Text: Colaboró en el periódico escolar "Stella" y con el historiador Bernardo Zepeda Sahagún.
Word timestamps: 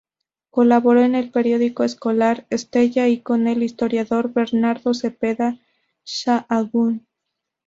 Colaboró 0.49 1.03
en 1.03 1.13
el 1.13 1.29
periódico 1.29 1.83
escolar 1.83 2.47
"Stella" 2.51 3.07
y 3.07 3.21
con 3.21 3.45
el 3.47 3.61
historiador 3.61 4.33
Bernardo 4.33 4.95
Zepeda 4.95 5.59
Sahagún. 6.03 7.05